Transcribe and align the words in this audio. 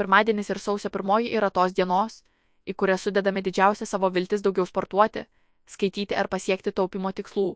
Pirmadienis 0.00 0.48
ir 0.48 0.58
sausio 0.64 0.88
pirmoji 0.92 1.32
yra 1.36 1.50
tos 1.56 1.74
dienos, 1.76 2.22
į 2.64 2.74
kurią 2.82 2.96
sudedame 3.00 3.42
didžiausią 3.44 3.88
savo 3.88 4.08
viltis 4.14 4.44
daugiau 4.46 4.64
sportuoti, 4.68 5.26
skaityti 5.68 6.16
ar 6.22 6.28
pasiekti 6.34 6.72
taupimo 6.72 7.12
tikslų. 7.18 7.50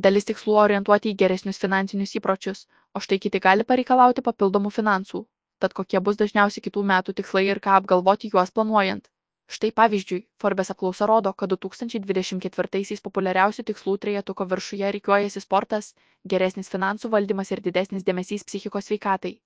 Dalis 0.00 0.24
tikslų 0.30 0.54
orientuoti 0.62 1.10
į 1.12 1.18
geresnius 1.22 1.60
finansinius 1.60 2.14
įpročius, 2.16 2.64
o 2.96 3.02
štai 3.04 3.18
kiti 3.24 3.42
gali 3.46 3.66
pareikalauti 3.68 4.24
papildomų 4.24 4.72
finansų. 4.78 5.26
Tad 5.60 5.76
kokie 5.76 6.00
bus 6.00 6.16
dažniausiai 6.16 6.64
kitų 6.64 6.86
metų 6.92 7.14
tikslai 7.20 7.44
ir 7.50 7.60
ką 7.60 7.76
apgalvoti 7.82 8.30
juos 8.32 8.54
planuojant. 8.56 9.10
Štai 9.50 9.72
pavyzdžiui, 9.76 10.22
Forbes 10.40 10.72
apklausa 10.72 11.10
rodo, 11.10 11.34
kad 11.34 11.52
2024-aisiais 11.52 13.04
populiariausių 13.04 13.66
tikslų 13.72 13.98
trejetuko 14.06 14.48
viršuje 14.54 14.92
reikiuojasi 14.96 15.44
sportas, 15.44 15.92
geresnis 16.24 16.72
finansų 16.72 17.12
valdymas 17.12 17.50
ir 17.52 17.60
didesnis 17.60 18.06
dėmesys 18.08 18.46
psichikos 18.46 18.88
sveikatai. 18.88 19.40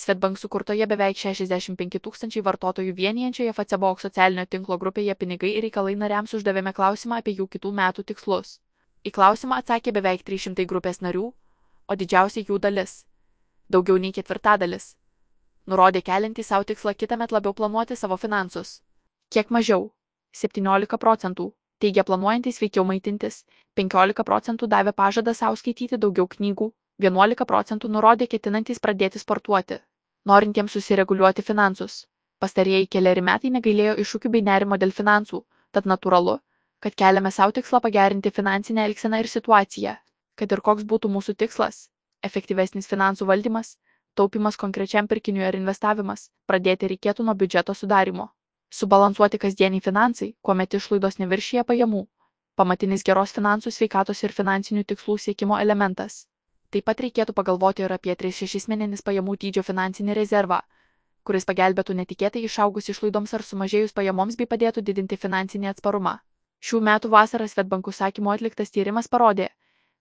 Svetbank 0.00 0.38
sukurtoje 0.40 0.86
beveik 0.88 1.18
65 1.20 1.98
tūkstančiai 2.00 2.40
vartotojų 2.44 2.94
vienijančioje 2.96 3.52
Facebook 3.52 3.98
socialinio 4.00 4.46
tinklo 4.48 4.78
grupėje 4.80 5.12
pinigai 5.22 5.50
ir 5.58 5.66
reikalai 5.66 5.92
nariams 6.02 6.32
uždavėme 6.38 6.72
klausimą 6.78 7.18
apie 7.20 7.34
jų 7.36 7.44
kitų 7.54 7.72
metų 7.80 8.04
tikslus. 8.08 8.54
Į 9.04 9.12
klausimą 9.18 9.58
atsakė 9.60 9.92
beveik 9.92 10.24
300 10.30 10.64
grupės 10.70 11.02
narių, 11.04 11.26
o 11.84 11.96
didžiausia 12.02 12.46
jų 12.48 12.56
dalis- 12.66 12.94
daugiau 13.76 13.98
nei 14.00 14.14
ketvirtadalis- 14.16 14.86
nurodė 15.70 16.02
kelinti 16.08 16.46
savo 16.48 16.64
tikslą 16.64 16.96
kitąmet 16.96 17.36
labiau 17.36 17.52
planuoti 17.52 17.96
savo 17.96 18.16
finansus. 18.16 18.80
Kiek 19.28 19.52
mažiau- 19.52 19.90
17 20.44 20.96
procentų- 20.96 21.52
teigia 21.84 22.04
planuojantys 22.08 22.62
veikiau 22.64 22.86
maitintis, 22.86 23.44
15 23.76 24.24
procentų 24.24 24.64
davė 24.66 24.96
pažadą 25.02 25.34
savo 25.34 25.56
skaityti 25.56 26.00
daugiau 26.00 26.26
knygų, 26.26 26.72
11 26.98 27.44
procentų 27.44 27.88
nurodė 27.88 28.26
ketinantys 28.26 28.80
pradėti 28.80 29.18
sportuoti, 29.18 29.80
norintiems 30.26 30.72
susireguliuoti 30.72 31.42
finansus. 31.42 32.06
Pastarieji 32.40 32.88
keliari 32.94 33.22
metai 33.24 33.50
negailėjo 33.52 33.96
iššūkių 34.02 34.30
bei 34.34 34.42
nerimo 34.42 34.76
dėl 34.80 34.92
finansų, 34.96 35.42
tad 35.72 35.86
natūralu, 35.86 36.38
kad 36.80 36.96
keliame 36.96 37.30
savo 37.30 37.52
tikslą 37.52 37.80
pagerinti 37.84 38.32
finansinę 38.32 38.84
elgseną 38.88 39.20
ir 39.20 39.28
situaciją, 39.28 39.96
kad 40.36 40.52
ir 40.52 40.60
koks 40.60 40.86
būtų 40.92 41.12
mūsų 41.16 41.36
tikslas- 41.42 41.88
efektyvesnis 42.28 42.88
finansų 42.88 43.26
valdymas, 43.26 43.76
taupimas 44.14 44.56
konkrečiam 44.56 45.08
pirkiniui 45.08 45.44
ar 45.44 45.54
investavimas, 45.54 46.30
pradėti 46.48 46.88
reikėtų 46.88 47.24
nuo 47.24 47.34
biudžeto 47.34 47.74
sudarimo. 47.74 48.30
Subalansuoti 48.70 49.38
kasdieniai 49.38 49.82
finansai, 49.82 50.34
kuomet 50.42 50.74
išlaidos 50.74 51.18
neviršyje 51.18 51.64
pajamų- 51.64 52.06
pamatinis 52.58 53.02
geros 53.02 53.32
finansų 53.32 53.70
sveikatos 53.70 54.22
ir 54.24 54.32
finansinių 54.32 54.84
tikslų 54.84 55.18
siekimo 55.18 55.60
elementas. 55.60 56.26
Taip 56.70 56.84
pat 56.86 57.00
reikėtų 57.02 57.34
pagalvoti 57.34 57.82
ir 57.82 57.90
apie 57.90 58.14
3-6 58.14 58.68
mėnesis 58.70 59.02
pajamų 59.06 59.32
dydžio 59.42 59.62
finansinį 59.66 60.14
rezervą, 60.14 60.60
kuris 61.26 61.46
pagelbėtų 61.48 61.96
netikėtai 62.00 62.42
išaugus 62.46 62.92
išlaidoms 62.92 63.34
ar 63.34 63.42
sumažėjus 63.46 63.96
pajamoms 63.96 64.38
bei 64.38 64.46
padėtų 64.52 64.84
didinti 64.86 65.18
finansinį 65.18 65.72
atsparumą. 65.72 66.12
Šių 66.68 66.80
metų 66.90 67.10
vasarą 67.16 67.48
Svetbankų 67.50 67.96
sakymo 67.96 68.30
atliktas 68.36 68.70
tyrimas 68.70 69.10
parodė, 69.10 69.48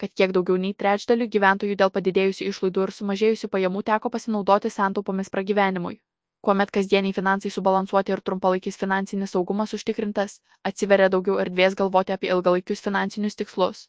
kad 0.00 0.14
kiek 0.16 0.32
daugiau 0.38 0.56
nei 0.64 0.72
trečdalių 0.72 1.28
gyventojų 1.36 1.76
dėl 1.84 1.92
padidėjusių 1.98 2.48
išlaidų 2.48 2.88
ir 2.88 2.94
sumažėjusių 3.00 3.52
pajamų 3.52 3.84
teko 3.92 4.14
pasinaudoti 4.16 4.72
santaupomis 4.72 5.32
pragyvenimui. 5.36 6.00
Kuomet 6.40 6.72
kasdieniai 6.72 7.12
finansai 7.12 7.52
subalansuoti 7.52 8.16
ir 8.16 8.24
trumpalaikis 8.24 8.80
finansinis 8.80 9.36
saugumas 9.36 9.76
užtikrintas, 9.76 10.40
atsiveria 10.64 11.12
daugiau 11.12 11.36
erdvės 11.44 11.76
galvoti 11.76 12.16
apie 12.16 12.32
ilgalaikius 12.32 12.84
finansinius 12.88 13.36
tikslus. 13.36 13.88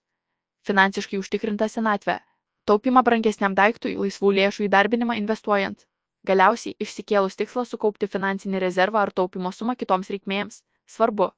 Finansiškai 0.68 1.20
užtikrinta 1.24 1.72
senatvė 1.72 2.20
taupymą 2.66 3.04
brangesniam 3.06 3.56
daiktui, 3.58 3.94
laisvų 4.00 4.32
lėšų 4.40 4.66
įdarbinimą 4.68 5.18
investuojant. 5.22 5.86
Galiausiai, 6.26 6.74
išsikėlus 6.82 7.38
tikslą 7.38 7.64
sukaupti 7.70 8.10
finansinį 8.10 8.62
rezervą 8.64 9.04
ar 9.06 9.12
taupimo 9.14 9.52
sumą 9.54 9.76
kitoms 9.78 10.10
reikmėms, 10.10 10.64
svarbu, 10.90 11.30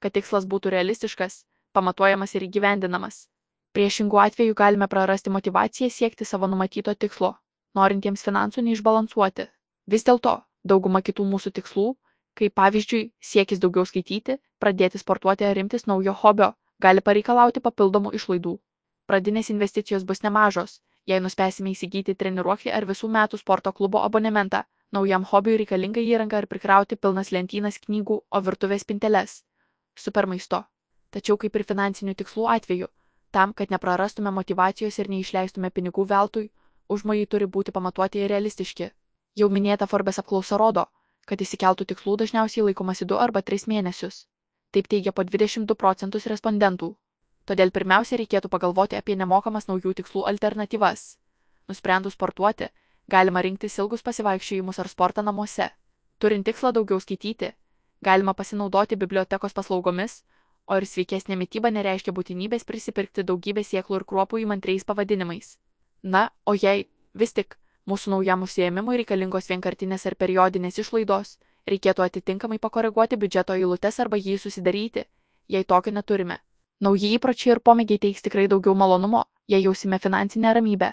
kad 0.00 0.14
tikslas 0.16 0.46
būtų 0.48 0.72
realistiškas, 0.74 1.42
pamatuojamas 1.76 2.32
ir 2.34 2.46
įgyvendinamas. 2.48 3.26
Priešingų 3.76 4.20
atveju 4.22 4.56
galime 4.56 4.88
prarasti 4.88 5.30
motivaciją 5.30 5.90
siekti 5.96 6.24
savo 6.24 6.48
numatyto 6.48 6.94
tikslo, 6.94 7.34
norintiems 7.76 8.24
finansų 8.24 8.64
neišbalansuoti. 8.70 9.46
Vis 9.86 10.08
dėlto, 10.08 10.40
dauguma 10.64 11.04
kitų 11.04 11.28
mūsų 11.34 11.52
tikslų, 11.60 11.86
kaip 12.40 12.56
pavyzdžiui, 12.56 13.04
siekis 13.20 13.60
daugiau 13.60 13.84
skaityti, 13.84 14.40
pradėti 14.58 14.98
sportuoti 14.98 15.44
ar 15.44 15.54
rimtis 15.60 15.86
naujo 15.86 16.16
hobio, 16.24 16.54
gali 16.80 17.04
pareikalauti 17.04 17.60
papildomų 17.60 18.16
išlaidų 18.16 18.56
pradinės 19.10 19.50
investicijos 19.54 20.06
bus 20.08 20.22
nemažos, 20.26 20.78
jei 21.10 21.20
nuspręsime 21.24 21.74
įsigyti 21.74 22.14
treniruoklį 22.22 22.72
ar 22.78 22.86
visų 22.90 23.10
metų 23.16 23.40
sporto 23.42 23.72
klubo 23.72 24.02
abonementą, 24.06 24.62
naujam 24.96 25.26
hobiui 25.32 25.56
reikalingą 25.62 26.02
įrangą 26.12 26.42
ar 26.42 26.46
prikrauti 26.50 26.96
pilnas 26.96 27.32
lentynas 27.36 27.78
knygų, 27.86 28.20
o 28.30 28.42
virtuvės 28.48 28.86
pinteles. 28.86 29.42
Super 30.04 30.26
maisto. 30.30 30.64
Tačiau 31.10 31.36
kaip 31.42 31.56
ir 31.58 31.66
finansinių 31.66 32.14
tikslų 32.22 32.46
atveju, 32.54 32.88
tam, 33.30 33.52
kad 33.52 33.70
neprarastume 33.74 34.30
motivacijos 34.30 34.98
ir 34.98 35.10
neišleistume 35.10 35.70
pinigų 35.70 36.06
veltui, 36.12 36.50
užmojai 36.88 37.26
turi 37.26 37.46
būti 37.46 37.74
pamatuoti 37.74 38.22
ir 38.22 38.30
realistiški. 38.34 38.90
Jau 39.38 39.48
minėta 39.50 39.86
Forbes 39.90 40.18
apklausa 40.22 40.58
rodo, 40.58 40.86
kad 41.26 41.42
įsikeltų 41.42 41.86
tikslų 41.92 42.16
dažniausiai 42.22 42.66
laikomasi 42.68 43.06
2 43.12 43.20
arba 43.26 43.42
3 43.50 43.66
mėnesius. 43.70 44.26
Taip 44.74 44.86
teigia 44.90 45.12
po 45.12 45.22
22 45.26 45.74
procentus 45.74 46.26
respondentų. 46.30 46.94
Todėl 47.50 47.72
pirmiausia 47.74 48.14
reikėtų 48.20 48.46
pagalvoti 48.46 48.94
apie 48.94 49.16
nemokamas 49.18 49.64
naujų 49.66 49.96
tikslų 49.98 50.20
alternatyvas. 50.30 51.00
Nusprendus 51.66 52.14
sportuoti, 52.14 52.68
galima 53.10 53.40
rinktis 53.42 53.78
ilgus 53.82 54.04
pasivaikščiojimus 54.06 54.78
ar 54.78 54.88
sportą 54.92 55.24
namuose. 55.26 55.66
Turint 56.22 56.46
tikslą 56.46 56.70
daugiau 56.76 57.00
skaityti, 57.02 57.48
galima 58.06 58.36
pasinaudoti 58.38 58.98
bibliotekos 59.00 59.56
paslaugomis, 59.56 60.20
o 60.70 60.76
ir 60.78 60.86
sveikesnė 60.86 61.34
mytyba 61.40 61.72
nereiškia 61.74 62.14
būtinybės 62.14 62.62
prisipirkti 62.68 63.24
daugybę 63.26 63.64
sieklų 63.66 63.98
ir 63.98 64.04
kruopų 64.12 64.44
įmantriais 64.44 64.86
pavadinimais. 64.86 65.56
Na, 66.02 66.28
o 66.46 66.54
jei, 66.54 66.86
vis 67.14 67.34
tik, 67.34 67.56
mūsų 67.90 68.12
naujam 68.14 68.46
užsiemimui 68.46 69.00
reikalingos 69.00 69.50
vienkartinės 69.50 70.06
ar 70.06 70.14
periodinės 70.14 70.78
išlaidos, 70.84 71.34
reikėtų 71.66 72.06
atitinkamai 72.06 72.60
pakoreguoti 72.62 73.18
biudžeto 73.18 73.58
eilutes 73.58 73.98
arba 73.98 74.22
jį 74.22 74.38
susidaryti, 74.38 75.08
jei 75.50 75.66
tokio 75.66 75.90
neturime. 75.98 76.38
Nauji 76.80 77.08
įpročiai 77.14 77.50
ir 77.54 77.58
pomėgiai 77.68 78.00
teiks 78.00 78.24
tikrai 78.24 78.46
daugiau 78.48 78.72
malonumo, 78.82 79.26
jei 79.52 79.60
jausime 79.66 79.98
finansinę 80.00 80.54
ramybę. 80.56 80.88